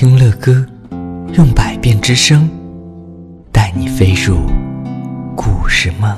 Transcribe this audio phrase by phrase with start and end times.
[0.00, 0.64] 听乐歌，
[1.34, 2.48] 用百变之声，
[3.52, 4.46] 带你飞入
[5.36, 6.16] 故事梦。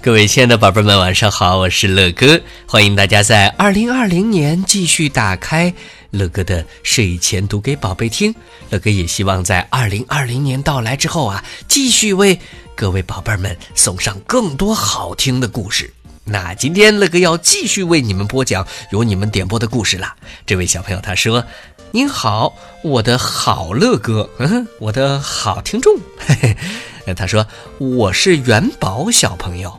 [0.00, 5.70] 各位亲爱的宝贝们，晚上好，我是乐哥，欢迎大家在二零二零年继续打开
[6.12, 8.34] 乐哥的睡前读给宝贝听。
[8.70, 12.40] 乐哥也希望在二零二零年到来之后啊，继续为
[12.74, 15.92] 各位宝贝们送上更多好听的故事。
[16.30, 20.14] 那今天乐哥要继续为你们播讲由你们点播的故事了。
[20.46, 21.44] 这位小朋友他说
[21.90, 22.54] ：“您好，
[22.84, 25.92] 我的好乐哥，嗯，我的好听众。”
[26.24, 26.56] 嘿
[27.04, 27.44] 嘿，他说
[27.78, 29.76] ：“我是元宝小朋友。”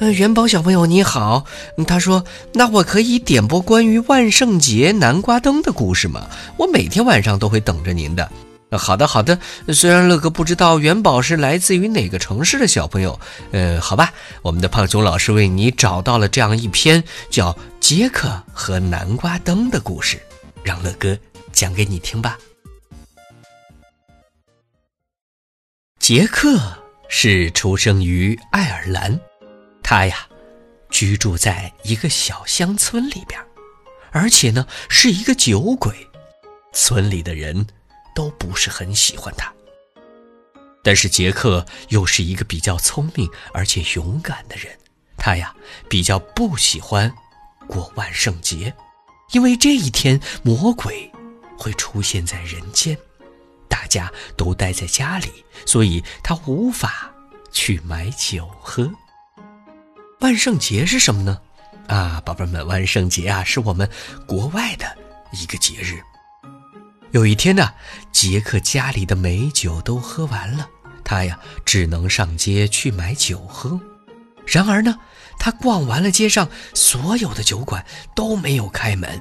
[0.00, 1.44] 呃，元宝小朋友你好，
[1.86, 6.26] 他说：“那我可以点播关于万圣节南瓜灯的故事吗？
[6.56, 8.26] 我每天晚上都会等着您的。”
[8.78, 9.38] 好的，好的。
[9.74, 13.18] 虽然乐哥不知道元宝是来自于哪个城市的小朋友，
[13.50, 20.20] 呃，好吧，我们的胖熊老师为你找到了这样一篇叫《杰克和南瓜灯》的故事，
[20.62, 21.18] 让乐哥
[21.52, 22.38] 讲给你听吧。
[25.98, 26.58] 杰克
[27.08, 29.18] 是出生于爱尔兰。
[29.82, 30.26] 他呀，
[30.90, 33.40] 居住在一个小乡村里边，
[34.12, 35.92] 而且呢是一个酒鬼，
[36.72, 37.66] 村里的人
[38.14, 39.52] 都不是很喜欢他。
[40.82, 44.76] 但是杰克又是一个比较聪明而且勇敢的人，
[45.18, 45.54] 他呀
[45.88, 47.12] 比较不喜欢
[47.68, 48.74] 过万圣节，
[49.32, 51.10] 因为这一天魔鬼
[51.58, 52.96] 会出现在人间，
[53.68, 57.12] 大家都待在家里，所以他无法
[57.52, 58.90] 去买酒喝。
[60.20, 61.38] 万圣节是什么呢？
[61.88, 63.88] 啊，宝贝们，万圣节啊是我们
[64.26, 64.96] 国外的
[65.32, 66.00] 一个节日。
[67.12, 67.74] 有一天呢，
[68.12, 70.68] 杰克家里的美酒都喝完了，
[71.04, 73.80] 他呀只能上街去买酒喝。
[74.46, 74.96] 然而呢，
[75.38, 79.20] 他逛完了街上所有的酒馆都没有开门，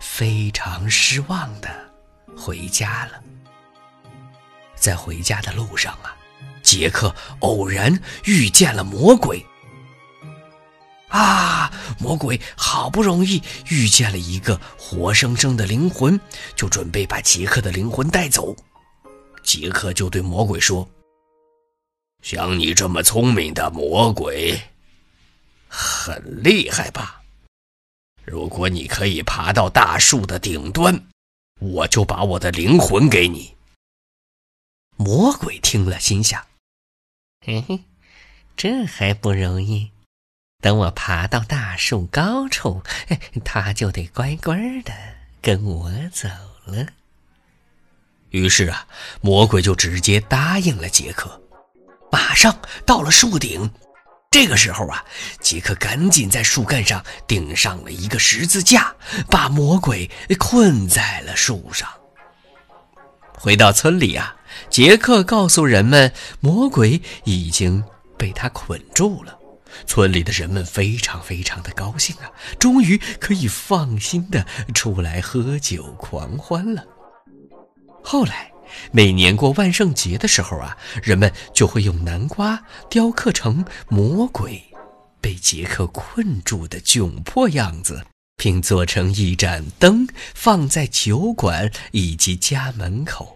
[0.00, 1.68] 非常失望的
[2.34, 3.20] 回家了。
[4.74, 6.16] 在回家的路上啊，
[6.62, 9.44] 杰克偶然遇见了魔鬼。
[11.08, 11.72] 啊！
[11.98, 16.20] 魔鬼好不容易遇见了一个活生生的灵魂，
[16.54, 18.54] 就准备把杰克的灵魂带走。
[19.42, 20.88] 杰克就对魔鬼说
[22.22, 24.60] ：“像你这么聪明的魔鬼，
[25.68, 27.22] 很厉害吧？
[28.24, 31.08] 如果你可以爬到大树的顶端，
[31.60, 33.56] 我就把我的灵魂给你。”
[34.96, 36.44] 魔鬼听了，心想
[37.44, 37.80] ：“嘿嘿，
[38.56, 39.90] 这还不容易。”
[40.60, 42.82] 等我爬到大树高处，
[43.44, 44.92] 他就得乖乖的
[45.40, 46.28] 跟我走
[46.64, 46.86] 了。
[48.30, 48.86] 于是啊，
[49.20, 51.40] 魔鬼就直接答应了杰克。
[52.10, 53.70] 马上到了树顶，
[54.30, 55.04] 这个时候啊，
[55.40, 58.94] 杰克赶紧在树干上钉上了一个十字架，
[59.30, 61.88] 把魔鬼困在了树上。
[63.38, 64.34] 回到村里啊，
[64.70, 67.84] 杰克告诉人们，魔鬼已经
[68.18, 69.35] 被他捆住了。
[69.86, 76.84] 村里的人们非常非常的高兴啊，终于可以放心的出来喝酒狂欢了。
[78.02, 78.52] 后来，
[78.92, 84.62] 每年过万圣节的时候啊，人们就会用南瓜雕刻成魔鬼
[85.20, 88.04] 被杰克困住的窘迫样子，
[88.36, 93.35] 并做成一盏灯，放在酒馆以及家门口。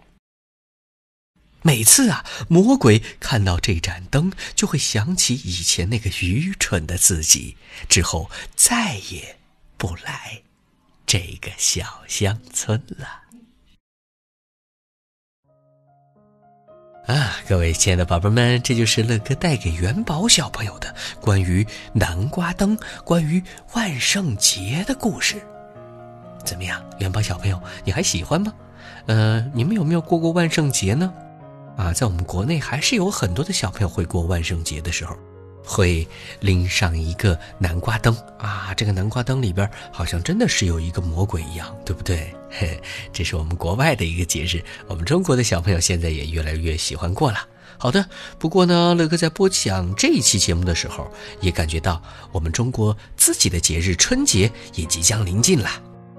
[1.62, 7.56] 每次啊，魔鬼看到这盏灯，就会想起以前那个愚蠢的自己，
[7.88, 9.36] 之后再也
[9.76, 10.42] 不来
[11.06, 13.20] 这个小乡村了。
[17.06, 23.42] 啊，各位亲爱的宝贝们，这就是乐哥带给元宝小朋友的关于南瓜灯、关于
[23.74, 25.42] 万圣节的故事。
[26.44, 28.54] 怎么样，元宝小朋友，你还喜欢吗？
[29.06, 31.12] 呃，你们有没有过过万圣节呢？
[31.80, 35.16] 啊，在我们国内还是有很多的小朋友会过万圣节的时候，
[35.64, 36.06] 会
[36.40, 38.74] 拎上一个南瓜灯啊。
[38.76, 42.34] 这个南瓜灯里边好像真的是有一个魔鬼一样，对不对？
[42.50, 42.78] 嘿，
[43.14, 47.38] 这是我们国外的一个节日，我们中国的小朋友现在也越来越喜欢过了。
[47.78, 48.04] 好的，
[48.38, 51.10] 不过呢，乐哥在播讲这一期节目的时候，
[51.40, 55.70] 也感觉到我们中国自己的节日春节也即将临近了。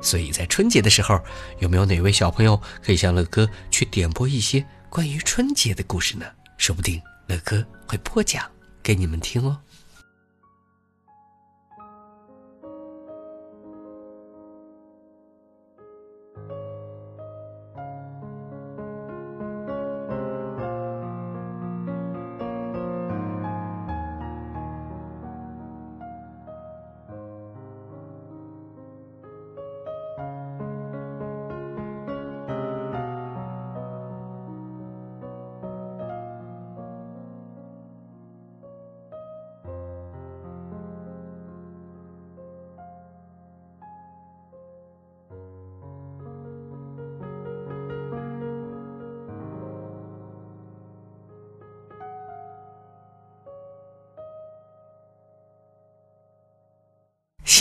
[0.01, 1.19] 所以在春节的时候，
[1.59, 4.65] 有没有哪位小朋友可以向乐哥去点播一些？
[4.91, 6.25] 关于春节的故事呢，
[6.57, 8.51] 说不定乐哥会播讲
[8.83, 9.57] 给你们听哦。